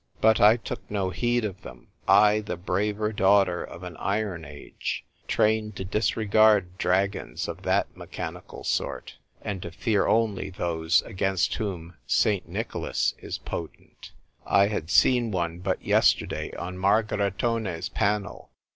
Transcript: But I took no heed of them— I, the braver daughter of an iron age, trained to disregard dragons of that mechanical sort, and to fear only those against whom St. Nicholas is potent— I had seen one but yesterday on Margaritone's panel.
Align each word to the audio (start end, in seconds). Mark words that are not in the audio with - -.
But 0.19 0.39
I 0.41 0.57
took 0.57 0.81
no 0.89 1.11
heed 1.11 1.45
of 1.45 1.61
them— 1.61 1.89
I, 2.23 2.39
the 2.39 2.57
braver 2.57 3.13
daughter 3.13 3.63
of 3.63 3.83
an 3.83 3.95
iron 3.97 4.45
age, 4.45 5.05
trained 5.27 5.75
to 5.75 5.85
disregard 5.85 6.79
dragons 6.79 7.47
of 7.47 7.61
that 7.61 7.95
mechanical 7.95 8.63
sort, 8.63 9.17
and 9.43 9.61
to 9.61 9.69
fear 9.69 10.07
only 10.07 10.49
those 10.49 11.03
against 11.03 11.53
whom 11.53 11.97
St. 12.07 12.49
Nicholas 12.49 13.13
is 13.19 13.37
potent— 13.37 14.11
I 14.47 14.69
had 14.69 14.89
seen 14.89 15.29
one 15.29 15.59
but 15.59 15.79
yesterday 15.85 16.51
on 16.55 16.79
Margaritone's 16.79 17.89
panel. 17.89 18.49